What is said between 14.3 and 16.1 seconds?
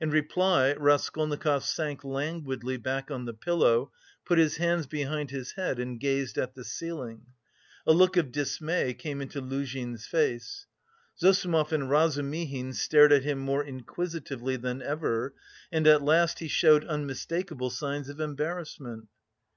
than ever, and at